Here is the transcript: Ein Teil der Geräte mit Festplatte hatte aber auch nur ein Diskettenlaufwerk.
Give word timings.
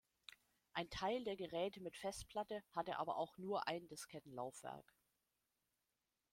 Ein 0.73 0.89
Teil 0.89 1.23
der 1.25 1.35
Geräte 1.35 1.79
mit 1.79 1.95
Festplatte 1.95 2.63
hatte 2.71 2.97
aber 2.97 3.17
auch 3.17 3.37
nur 3.37 3.67
ein 3.67 3.87
Diskettenlaufwerk. 3.87 4.91